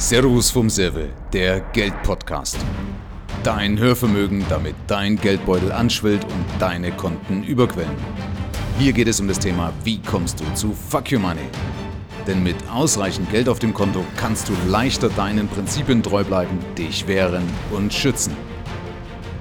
Servus 0.00 0.48
vom 0.48 0.70
Serve, 0.70 1.08
der 1.32 1.58
Geldpodcast. 1.72 2.56
Dein 3.42 3.76
Hörvermögen, 3.80 4.44
damit 4.48 4.76
dein 4.86 5.16
Geldbeutel 5.16 5.72
anschwillt 5.72 6.22
und 6.22 6.44
deine 6.60 6.92
Konten 6.92 7.42
überquellen. 7.42 7.96
Hier 8.78 8.92
geht 8.92 9.08
es 9.08 9.18
um 9.18 9.26
das 9.26 9.40
Thema, 9.40 9.72
wie 9.82 9.98
kommst 10.00 10.38
du 10.38 10.44
zu 10.54 10.72
Fuck 10.72 11.10
Your 11.10 11.18
Money? 11.18 11.48
Denn 12.28 12.44
mit 12.44 12.54
ausreichend 12.72 13.28
Geld 13.32 13.48
auf 13.48 13.58
dem 13.58 13.74
Konto 13.74 14.04
kannst 14.16 14.48
du 14.48 14.52
leichter 14.68 15.08
deinen 15.08 15.48
Prinzipien 15.48 16.00
treu 16.00 16.22
bleiben, 16.22 16.60
dich 16.78 17.08
wehren 17.08 17.42
und 17.72 17.92
schützen. 17.92 18.36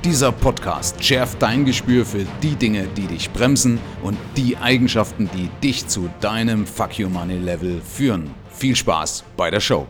Dieser 0.03 0.31
Podcast 0.31 1.03
schärft 1.03 1.39
dein 1.39 1.65
Gespür 1.65 2.03
für 2.03 2.25
die 2.41 2.55
Dinge, 2.55 2.87
die 2.97 3.05
dich 3.05 3.29
bremsen 3.29 3.77
und 4.01 4.17
die 4.35 4.57
Eigenschaften, 4.57 5.29
die 5.35 5.51
dich 5.63 5.87
zu 5.87 6.09
deinem 6.19 6.65
Fuck 6.65 6.99
Your 6.99 7.11
Money 7.11 7.37
Level 7.37 7.79
führen. 7.79 8.33
Viel 8.49 8.75
Spaß 8.75 9.23
bei 9.37 9.51
der 9.51 9.59
Show. 9.59 9.85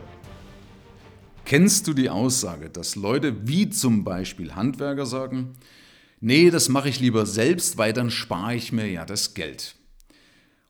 Kennst 1.48 1.86
du 1.88 1.94
die 1.94 2.10
Aussage, 2.10 2.68
dass 2.68 2.94
Leute 2.94 3.48
wie 3.48 3.70
zum 3.70 4.04
Beispiel 4.04 4.54
Handwerker 4.54 5.06
sagen, 5.06 5.54
nee, 6.20 6.50
das 6.50 6.68
mache 6.68 6.90
ich 6.90 7.00
lieber 7.00 7.24
selbst, 7.24 7.78
weil 7.78 7.94
dann 7.94 8.10
spare 8.10 8.54
ich 8.54 8.70
mir 8.70 8.86
ja 8.86 9.06
das 9.06 9.32
Geld. 9.32 9.74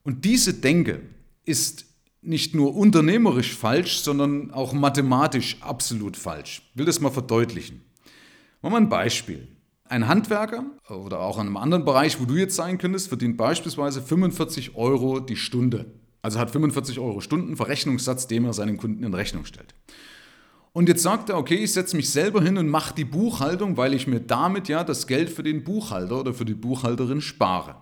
Und 0.05 0.25
diese 0.25 0.55
Denke 0.55 1.01
ist 1.45 1.85
nicht 2.23 2.55
nur 2.55 2.77
unternehmerisch 2.77 3.57
falsch, 3.57 3.99
sondern 3.99 4.53
auch 4.53 4.73
mathematisch 4.73 5.57
absolut 5.63 6.17
falsch. 6.17 6.63
Ich 6.71 6.79
will 6.79 6.87
das 6.87 7.01
mal 7.01 7.11
verdeutlichen. 7.11 7.81
Machen 8.63 8.75
wir 8.75 8.77
ein 8.77 8.89
Beispiel. 8.89 9.49
Ein 9.83 10.07
Handwerker 10.07 10.65
oder 10.89 11.19
auch 11.19 11.41
in 11.41 11.47
einem 11.49 11.57
anderen 11.57 11.85
Bereich, 11.85 12.21
wo 12.21 12.25
du 12.25 12.37
jetzt 12.37 12.55
sein 12.55 12.79
könntest, 12.79 13.09
verdient 13.09 13.37
beispielsweise 13.37 14.01
45 14.01 14.77
Euro 14.77 15.19
die 15.19 15.35
Stunde. 15.35 15.87
Also 16.23 16.39
hat 16.39 16.53
45 16.53 17.01
Euro 17.01 17.21
Stunden 17.21 17.57
Verrechnungssatz, 17.57 18.29
den 18.29 18.45
er 18.45 18.53
seinen 18.53 18.77
Kunden 18.77 19.03
in 19.03 19.15
Rechnung 19.15 19.45
stellt. 19.45 19.75
Und 20.73 20.89
jetzt 20.89 21.03
sagt 21.03 21.31
er, 21.31 21.39
okay, 21.39 21.57
ich 21.57 21.73
setze 21.73 21.97
mich 21.97 22.11
selber 22.11 22.43
hin 22.43 22.59
und 22.59 22.69
mache 22.69 22.95
die 22.95 23.05
Buchhaltung, 23.05 23.77
weil 23.77 23.95
ich 23.95 24.07
mir 24.07 24.21
damit 24.21 24.69
ja 24.69 24.85
das 24.85 25.07
Geld 25.07 25.31
für 25.31 25.43
den 25.43 25.65
Buchhalter 25.65 26.21
oder 26.21 26.35
für 26.35 26.45
die 26.45 26.55
Buchhalterin 26.55 27.21
spare. 27.21 27.77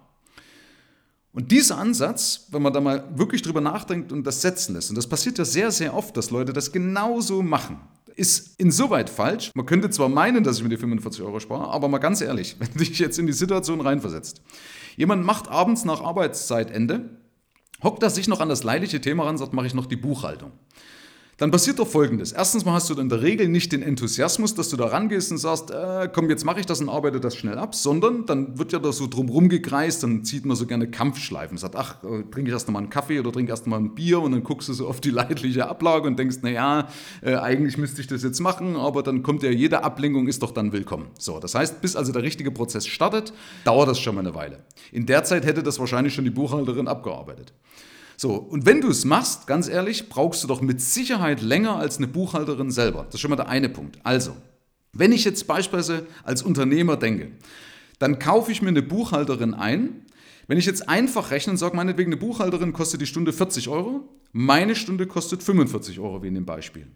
Und 1.33 1.52
dieser 1.52 1.77
Ansatz, 1.77 2.46
wenn 2.50 2.62
man 2.62 2.72
da 2.72 2.80
mal 2.80 3.05
wirklich 3.14 3.42
drüber 3.42 3.61
nachdenkt 3.61 4.11
und 4.11 4.27
das 4.27 4.41
setzen 4.41 4.74
lässt, 4.74 4.88
und 4.88 4.96
das 4.96 5.06
passiert 5.06 5.36
ja 5.36 5.44
sehr, 5.44 5.70
sehr 5.70 5.94
oft, 5.94 6.16
dass 6.16 6.30
Leute 6.30 6.55
das 6.55 6.72
genauso 6.72 7.42
machen, 7.42 7.80
ist 8.14 8.58
insoweit 8.58 9.11
falsch. 9.11 9.50
Man 9.55 9.66
könnte 9.66 9.91
zwar 9.91 10.08
meinen, 10.08 10.42
dass 10.42 10.56
ich 10.56 10.62
mir 10.62 10.70
die 10.70 10.78
45 10.78 11.22
Euro 11.22 11.39
spare, 11.39 11.68
aber 11.68 11.89
mal 11.89 11.98
ganz 11.98 12.22
ehrlich, 12.22 12.56
wenn 12.61 12.72
du 12.72 12.78
dich 12.78 12.98
jetzt 12.98 13.18
in 13.18 13.27
die 13.27 13.34
Situation 13.34 13.83
reinversetzt. 13.83 14.41
Jemand 14.96 15.27
macht 15.27 15.48
abends 15.48 15.84
nach 15.84 16.00
Arbeitszeitende, 16.00 17.11
hockt 17.83 18.02
er 18.02 18.08
sich 18.08 18.28
noch 18.28 18.41
an 18.41 18.48
das 18.48 18.62
leidliche 18.62 19.02
Thema 19.02 19.24
ran, 19.24 19.36
sagt, 19.36 19.52
mache 19.52 19.66
ich 19.66 19.74
noch 19.74 19.86
die 19.86 19.96
Buchhaltung 19.96 20.52
dann 21.39 21.51
passiert 21.51 21.79
doch 21.79 21.87
Folgendes. 21.87 22.33
Erstens 22.33 22.65
mal 22.65 22.73
hast 22.73 22.89
du 22.89 22.98
in 22.98 23.11
der 23.11 23.20
Regel 23.20 23.48
nicht 23.48 23.70
den 23.70 23.83
Enthusiasmus, 23.83 24.55
dass 24.55 24.70
du 24.70 24.77
da 24.79 24.87
rangehst 24.87 25.31
und 25.31 25.37
sagst, 25.37 25.70
äh, 25.70 26.09
komm, 26.11 26.31
jetzt 26.31 26.47
mache 26.47 26.61
ich 26.61 26.67
das 26.67 26.81
und 26.81 26.89
arbeite 26.89 27.20
das 27.20 27.37
schnell 27.37 27.59
ab, 27.59 27.75
sondern 27.75 28.25
dann 28.25 28.59
wird 28.59 28.73
ja 28.73 28.79
da 28.79 28.91
so 28.91 29.06
drumrum 29.06 29.51
gekreist, 29.51 30.03
dann 30.03 30.25
zieht 30.25 30.47
man 30.47 30.57
so 30.57 30.67
gerne 30.67 30.91
Kampfschleifen. 30.91 31.59
Sagt, 31.59 31.77
ach, 31.77 32.03
äh, 32.05 32.23
trinke 32.31 32.45
ich 32.45 32.53
erst 32.53 32.70
mal 32.70 32.79
einen 32.79 32.89
Kaffee 32.89 33.20
oder 33.20 33.33
trinke 33.33 33.51
erst 33.51 33.67
mal 33.67 33.77
ein 33.77 33.95
Bier 33.95 34.20
und 34.20 34.33
dann 34.33 34.45
guckst 34.45 34.70
du 34.70 34.73
so 34.73 34.89
auf 34.89 35.03
die 35.03 35.11
leidliche 35.11 35.69
Ablage 35.69 36.07
und 36.07 36.19
denkst, 36.19 36.39
naja, 36.41 36.89
äh, 37.20 37.34
eigentlich 37.34 37.77
müsste 37.77 38.01
ich 38.01 38.07
das 38.07 38.23
jetzt 38.23 38.41
machen, 38.41 38.75
aber 38.77 39.03
dann 39.03 39.23
kommt 39.23 39.42
ja 39.42 39.51
jede 39.51 39.84
Ablenkung, 39.84 40.29
ist 40.29 40.42
doch 40.42 40.53
dann 40.53 40.73
willkommen. 40.73 41.09
So, 41.19 41.39
das 41.39 41.55
heißt, 41.55 41.83
bis 41.83 41.97
also 41.97 42.12
der 42.12 42.23
richtige 42.23 42.51
Prozess 42.51 42.87
startet, 42.87 43.34
dauert 43.64 43.91
das 43.91 44.01
schon 44.01 44.14
mal 44.14 44.23
eine 44.23 44.34
Weile. 44.34 44.61
In 44.91 45.05
der 45.05 45.23
Zeit 45.25 45.45
hätte 45.45 45.62
das 45.62 45.79
wahrscheinlich 45.79 46.14
schon 46.14 46.25
die 46.25 46.31
Buchhalterin 46.31 46.89
abgearbeitet. 46.89 47.53
So, 48.17 48.34
und 48.34 48.64
wenn 48.64 48.81
du 48.81 48.89
es 48.89 49.05
machst, 49.05 49.47
ganz 49.47 49.69
ehrlich, 49.69 50.09
brauchst 50.09 50.42
du 50.42 50.48
doch 50.48 50.62
mit 50.62 50.81
Sicherheit 50.81 51.42
länger 51.42 51.77
als 51.77 51.98
eine 51.98 52.06
Buchhalterin 52.06 52.70
selber. 52.70 53.05
Das 53.05 53.17
ist 53.17 53.20
schon 53.20 53.31
mal 53.31 53.36
der 53.36 53.48
eine 53.48 53.69
Punkt. 53.69 53.98
Also, 54.05 54.36
wenn 54.92 55.12
ich 55.12 55.25
jetzt 55.25 55.47
beispielsweise 55.47 56.06
als 56.25 56.42
Unternehmer 56.42 56.97
denke, 56.97 57.33
dann 57.98 58.19
kaufe 58.19 58.53
ich 58.53 58.62
mir 58.62 58.69
eine 58.69 58.83
Buchhalterin 58.83 59.52
ein. 59.52 60.07
Wenn 60.48 60.58
ich 60.58 60.67
jetzt 60.67 60.89
einfach 60.89 61.30
rechne 61.30 61.52
und 61.52 61.57
sage, 61.58 61.77
meinetwegen 61.77 62.13
eine 62.13 62.20
Buchhalterin 62.20 62.73
kostet 62.73 63.01
die 63.01 63.07
Stunde 63.07 63.33
40 63.33 63.68
Euro, 63.68 64.08
meine 64.33 64.77
Stunde 64.77 65.07
kostet 65.07 65.42
45 65.42 65.98
Euro 66.01 66.23
wie 66.23 66.29
in 66.29 66.35
dem 66.35 66.46
Beispiel. 66.46 66.86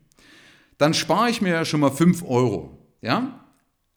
Dann 0.78 0.94
spare 0.94 1.28
ich 1.28 1.42
mir 1.42 1.50
ja 1.50 1.64
schon 1.64 1.80
mal 1.80 1.90
5 1.90 2.22
Euro. 2.26 2.78
Ja? 3.02 3.44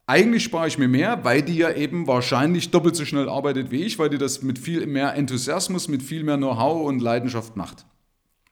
Eigentlich 0.06 0.44
spare 0.44 0.68
ich 0.68 0.76
mir 0.76 0.88
mehr, 0.88 1.24
weil 1.24 1.40
die 1.40 1.56
ja 1.56 1.72
eben 1.72 2.06
wahrscheinlich 2.06 2.70
doppelt 2.70 2.94
so 2.94 3.06
schnell 3.06 3.28
arbeitet 3.28 3.70
wie 3.70 3.84
ich, 3.84 3.98
weil 3.98 4.10
die 4.10 4.18
das 4.18 4.42
mit 4.42 4.58
viel 4.58 4.86
mehr 4.86 5.14
Enthusiasmus, 5.14 5.88
mit 5.88 6.02
viel 6.02 6.24
mehr 6.24 6.36
Know-how 6.36 6.86
und 6.86 7.00
Leidenschaft 7.00 7.56
macht. 7.56 7.86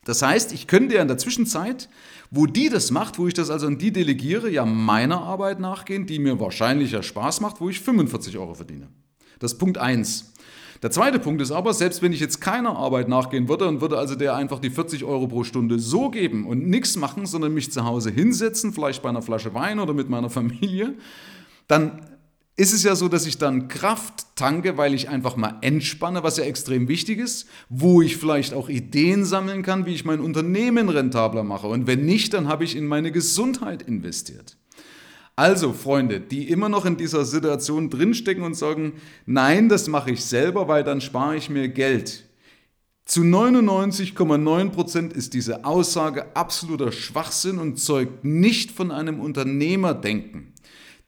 Das 0.04 0.22
heißt, 0.22 0.52
ich 0.52 0.66
könnte 0.66 0.96
ja 0.96 1.02
in 1.02 1.08
der 1.08 1.18
Zwischenzeit, 1.18 1.88
wo 2.30 2.46
die 2.46 2.70
das 2.70 2.90
macht, 2.90 3.18
wo 3.18 3.28
ich 3.28 3.34
das 3.34 3.50
also 3.50 3.66
an 3.66 3.78
die 3.78 3.92
delegiere, 3.92 4.50
ja 4.50 4.64
meiner 4.64 5.20
Arbeit 5.20 5.60
nachgehen, 5.60 6.06
die 6.06 6.18
mir 6.18 6.40
wahrscheinlich 6.40 6.92
ja 6.92 7.02
Spaß 7.02 7.40
macht, 7.42 7.60
wo 7.60 7.69
ich 7.69 7.80
45 7.80 8.38
Euro 8.38 8.54
verdiene. 8.54 8.88
Das 9.38 9.52
ist 9.52 9.58
Punkt 9.58 9.76
1. 9.76 10.32
Der 10.82 10.90
zweite 10.90 11.20
Punkt 11.20 11.40
ist 11.40 11.52
aber, 11.52 11.74
selbst 11.74 12.02
wenn 12.02 12.12
ich 12.12 12.19
jetzt 12.19 12.40
keiner 12.40 12.76
Arbeit 12.76 13.08
nachgehen 13.08 13.48
würde 13.48 13.69
und 13.69 13.80
würde 13.80 13.98
also 13.98 14.16
der 14.16 14.34
einfach 14.34 14.58
die 14.58 14.70
40 14.70 15.04
Euro 15.04 15.28
pro 15.28 15.44
Stunde 15.44 15.78
so 15.78 16.10
geben 16.10 16.46
und 16.46 16.66
nichts 16.66 16.96
machen, 16.96 17.26
sondern 17.26 17.54
mich 17.54 17.70
zu 17.70 17.84
Hause 17.84 18.10
hinsetzen, 18.10 18.72
vielleicht 18.72 19.02
bei 19.02 19.10
einer 19.10 19.22
Flasche 19.22 19.54
Wein 19.54 19.78
oder 19.78 19.94
mit 19.94 20.08
meiner 20.08 20.30
Familie, 20.30 20.94
dann 21.72 22.02
ist 22.54 22.74
es 22.74 22.82
ja 22.82 22.94
so, 22.94 23.08
dass 23.08 23.24
ich 23.24 23.38
dann 23.38 23.68
Kraft 23.68 24.26
tanke, 24.36 24.76
weil 24.76 24.92
ich 24.92 25.08
einfach 25.08 25.36
mal 25.36 25.56
entspanne, 25.62 26.22
was 26.22 26.36
ja 26.36 26.44
extrem 26.44 26.86
wichtig 26.86 27.18
ist, 27.18 27.48
wo 27.70 28.02
ich 28.02 28.18
vielleicht 28.18 28.52
auch 28.52 28.68
Ideen 28.68 29.24
sammeln 29.24 29.62
kann, 29.62 29.86
wie 29.86 29.94
ich 29.94 30.04
mein 30.04 30.20
Unternehmen 30.20 30.90
rentabler 30.90 31.44
mache. 31.44 31.66
Und 31.66 31.86
wenn 31.86 32.04
nicht, 32.04 32.34
dann 32.34 32.48
habe 32.48 32.64
ich 32.64 32.76
in 32.76 32.86
meine 32.86 33.10
Gesundheit 33.10 33.80
investiert. 33.80 34.58
Also 35.34 35.72
Freunde, 35.72 36.20
die 36.20 36.50
immer 36.50 36.68
noch 36.68 36.84
in 36.84 36.98
dieser 36.98 37.24
Situation 37.24 37.88
drinstecken 37.88 38.44
und 38.44 38.54
sagen, 38.54 38.92
nein, 39.24 39.70
das 39.70 39.88
mache 39.88 40.10
ich 40.10 40.22
selber, 40.22 40.68
weil 40.68 40.84
dann 40.84 41.00
spare 41.00 41.36
ich 41.36 41.48
mir 41.48 41.68
Geld. 41.68 42.24
Zu 43.06 43.22
99,9% 43.22 45.14
ist 45.14 45.32
diese 45.32 45.64
Aussage 45.64 46.36
absoluter 46.36 46.92
Schwachsinn 46.92 47.58
und 47.58 47.78
zeugt 47.78 48.26
nicht 48.26 48.70
von 48.70 48.90
einem 48.90 49.20
Unternehmerdenken. 49.20 50.52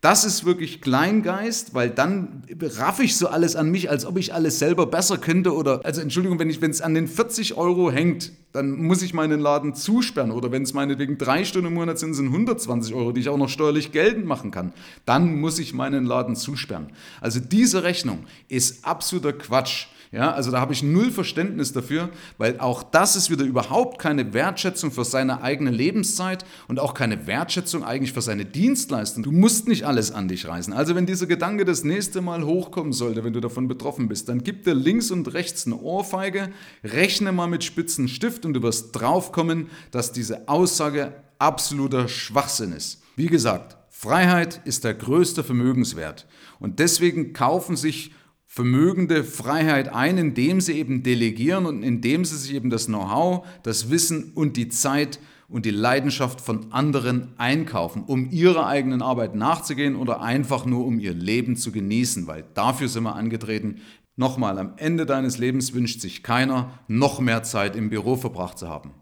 Das 0.05 0.27
ist 0.27 0.45
wirklich 0.45 0.83
Kleingeist, 0.83 1.73
weil 1.73 1.89
dann 1.89 2.43
raff 2.61 3.01
ich 3.01 3.17
so 3.17 3.29
alles 3.29 3.57
an 3.57 3.71
mich, 3.71 3.89
als 3.89 4.05
ob 4.05 4.19
ich 4.19 4.35
alles 4.35 4.59
selber 4.59 4.85
besser 4.85 5.17
könnte 5.17 5.55
oder, 5.55 5.81
also 5.83 6.03
Entschuldigung, 6.03 6.39
wenn 6.39 6.51
es 6.51 6.83
an 6.83 6.93
den 6.93 7.09
40 7.09 7.57
Euro 7.57 7.91
hängt, 7.91 8.31
dann 8.53 8.73
muss 8.73 9.01
ich 9.01 9.15
meinen 9.15 9.41
Laden 9.41 9.75
zusperren 9.75 10.31
oder 10.31 10.53
wenn 10.53 10.63
es 10.63 10.75
meinetwegen 10.75 11.17
drei 11.17 11.47
Stunden 11.47 11.69
im 11.69 11.75
Monat 11.75 11.99
sind, 11.99 12.13
sind 12.13 12.27
120 12.27 12.95
Euro, 12.95 13.13
die 13.13 13.23
ich 13.23 13.31
auch 13.31 13.39
noch 13.39 13.49
steuerlich 13.49 13.93
geltend 13.93 14.27
machen 14.27 14.51
kann, 14.51 14.75
dann 15.07 15.41
muss 15.41 15.59
ich 15.59 15.73
meinen 15.73 16.05
Laden 16.05 16.37
zusperren. 16.37 16.89
Also 17.23 17.41
diese 17.41 17.83
Rechnung 17.83 18.27
ist 18.49 18.85
absoluter 18.85 19.33
Quatsch. 19.33 19.87
Ja, 20.15 20.31
also 20.31 20.53
da 20.53 20.61
habe 20.61 20.73
ich 20.73 20.85
null 20.85 21.11
Verständnis 21.11 21.73
dafür, 21.73 22.09
weil 22.39 22.61
auch 22.61 22.85
das 22.85 23.17
ist 23.17 23.31
wieder 23.31 23.45
überhaupt 23.45 23.99
keine 23.99 24.33
Wertschätzung 24.33 24.93
für 24.93 25.05
seine 25.05 25.43
eigene 25.43 25.73
Lebenszeit 25.73 26.45
und 26.69 26.79
auch 26.79 26.95
keine 26.95 27.27
Wertschätzung 27.27 27.83
eigentlich 27.83 28.13
für 28.13 28.23
seine 28.23 28.45
Dienstleistung. 28.45 29.25
Du 29.25 29.33
musst 29.33 29.67
nicht 29.67 29.87
alles 29.87 30.13
an 30.13 30.29
dich 30.29 30.47
reißen. 30.47 30.73
Also 30.73 30.95
wenn 30.95 31.07
dieser 31.07 31.27
Gedanke 31.27 31.65
das 31.65 31.83
nächste 31.83 32.21
Mal 32.21 32.45
hochkommen 32.45 32.93
sollte, 32.93 33.25
wenn 33.25 33.33
du 33.33 33.41
davon 33.41 33.67
betroffen 33.67 34.07
bist, 34.07 34.29
dann 34.29 34.45
gib 34.45 34.63
dir 34.63 34.75
links 34.75 35.11
und 35.11 35.35
rechts 35.35 35.67
eine 35.67 35.81
Ohrfeige, 35.81 36.51
rechne 36.85 37.33
mal 37.33 37.49
mit 37.49 37.65
spitzen 37.65 38.07
Stift 38.07 38.47
und 38.47 38.55
du 38.55 38.63
wirst 38.63 38.95
draufkommen, 38.95 39.69
dass 39.91 40.13
diese 40.13 40.49
Aussage 40.49 41.13
absoluter 41.41 42.07
Schwachsinn 42.07 42.71
ist. 42.71 43.03
Wie 43.17 43.27
gesagt, 43.27 43.77
Freiheit 43.91 44.61
ist 44.65 44.85
der 44.85 44.95
größte 44.95 45.43
Vermögenswert 45.43 46.25
und 46.61 46.79
deswegen 46.79 47.33
kaufen 47.33 47.75
sich 47.75 48.13
vermögende 48.55 49.25
Freiheit 49.25 49.93
ein, 49.93 50.17
indem 50.17 50.61
sie 50.61 50.75
eben 50.75 51.03
delegieren 51.03 51.67
und 51.67 51.83
indem 51.83 52.25
sie 52.25 52.37
sich 52.37 52.55
eben 52.55 52.71
das 52.71 52.87
Know-how, 52.87 53.45
das 53.65 53.91
Wissen 53.91 54.31
und 54.37 54.57
die 54.57 54.69
Zeit 54.69 55.19
und 55.49 55.67
die 55.67 55.73
Leidenschaft 55.73 56.41
von 56.41 56.71
anderen 56.71 57.33
einkaufen, 57.37 58.05
um 58.07 58.31
ihrer 58.31 58.69
eigenen 58.69 59.03
Arbeit 59.03 59.35
nachzugehen 59.35 59.97
oder 59.97 60.21
einfach 60.21 60.67
nur 60.67 60.87
um 60.87 61.01
ihr 61.01 61.15
Leben 61.15 61.57
zu 61.57 61.73
genießen, 61.73 62.29
weil 62.29 62.45
dafür 62.55 62.87
sind 62.87 63.03
wir 63.03 63.17
angetreten. 63.17 63.81
Nochmal, 64.15 64.61
am 64.61 64.75
Ende 64.77 65.05
deines 65.05 65.39
Lebens 65.39 65.75
wünscht 65.75 66.01
sich 66.01 66.23
keiner, 66.23 66.79
noch 66.87 67.19
mehr 67.19 67.43
Zeit 67.43 67.75
im 67.75 67.91
Büro 67.91 68.15
verbracht 68.15 68.57
zu 68.57 68.69
haben. 68.69 68.93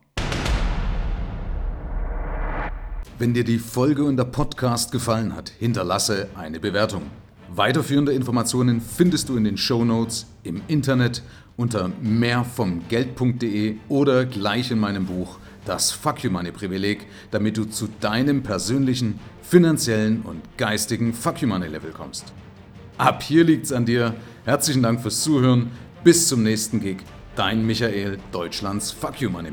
Wenn 3.19 3.35
dir 3.35 3.44
die 3.44 3.59
Folge 3.59 4.05
und 4.05 4.17
der 4.17 4.25
Podcast 4.25 4.93
gefallen 4.93 5.37
hat, 5.37 5.50
hinterlasse 5.50 6.31
eine 6.37 6.59
Bewertung. 6.59 7.03
Weiterführende 7.55 8.13
Informationen 8.13 8.81
findest 8.81 9.29
du 9.29 9.37
in 9.37 9.45
den 9.45 9.59
Show 9.59 9.85
Notes 9.85 10.27
im 10.43 10.63
Internet 10.69 11.23
unter 11.57 11.91
mehrvomgeld.de 12.01 13.77
oder 13.91 14.25
gleich 14.25 14.71
in 14.71 14.79
meinem 14.79 15.05
Buch 15.05 15.39
Das 15.67 15.93
Fuck 15.93 16.25
You 16.25 16.31
Money 16.31 16.51
Privileg, 16.51 17.07
damit 17.31 17.59
du 17.59 17.67
zu 17.67 17.89
deinem 18.01 18.43
persönlichen, 18.43 19.19
finanziellen 19.43 20.23
und 20.23 20.41
geistigen 20.57 21.13
Fuck 21.13 21.43
You 21.43 21.49
Money 21.49 21.69
Level 21.69 21.91
kommst. 21.91 22.33
Ab 22.97 23.23
hier 23.23 23.45
liegt's 23.45 23.71
an 23.71 23.85
dir. 23.85 24.15
Herzlichen 24.47 24.83
Dank 24.83 25.03
fürs 25.03 25.23
Zuhören. 25.23 25.73
Bis 26.05 26.29
zum 26.29 26.43
nächsten 26.43 26.81
Gig. 26.81 26.99
Dein 27.37 27.67
Michael, 27.67 28.19
Deutschlands 28.33 28.93
Fuck 28.93 29.21
You 29.21 29.29
Money 29.29 29.51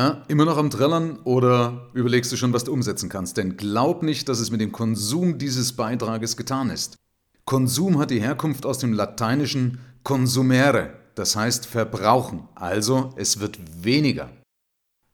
Na, 0.00 0.22
immer 0.28 0.44
noch 0.44 0.58
am 0.58 0.70
Trällern 0.70 1.18
oder 1.24 1.88
überlegst 1.92 2.30
du 2.30 2.36
schon, 2.36 2.52
was 2.52 2.62
du 2.62 2.72
umsetzen 2.72 3.08
kannst? 3.08 3.36
Denn 3.36 3.56
glaub 3.56 4.04
nicht, 4.04 4.28
dass 4.28 4.38
es 4.38 4.52
mit 4.52 4.60
dem 4.60 4.70
Konsum 4.70 5.38
dieses 5.38 5.72
Beitrages 5.72 6.36
getan 6.36 6.70
ist. 6.70 6.94
Konsum 7.44 7.98
hat 7.98 8.12
die 8.12 8.20
Herkunft 8.20 8.64
aus 8.64 8.78
dem 8.78 8.92
lateinischen 8.92 9.80
consumere, 10.04 10.92
das 11.16 11.34
heißt 11.34 11.66
verbrauchen, 11.66 12.46
also 12.54 13.12
es 13.16 13.40
wird 13.40 13.58
weniger. 13.82 14.30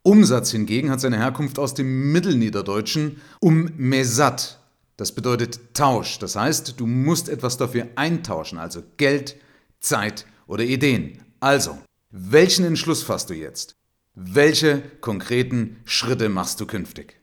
Umsatz 0.02 0.50
hingegen 0.50 0.90
hat 0.90 1.00
seine 1.00 1.16
Herkunft 1.16 1.58
aus 1.58 1.72
dem 1.72 2.12
Mittelniederdeutschen 2.12 3.22
um 3.40 3.70
mesat, 3.78 4.58
das 4.98 5.12
bedeutet 5.12 5.60
Tausch, 5.72 6.18
das 6.18 6.36
heißt, 6.36 6.78
du 6.78 6.86
musst 6.86 7.30
etwas 7.30 7.56
dafür 7.56 7.88
eintauschen, 7.96 8.58
also 8.58 8.82
Geld, 8.98 9.36
Zeit 9.80 10.26
oder 10.46 10.62
Ideen. 10.64 11.22
Also, 11.40 11.78
welchen 12.10 12.66
Entschluss 12.66 13.02
fasst 13.02 13.30
du 13.30 13.34
jetzt? 13.34 13.76
Welche 14.16 14.80
konkreten 15.00 15.80
Schritte 15.86 16.28
machst 16.28 16.60
du 16.60 16.66
künftig? 16.66 17.16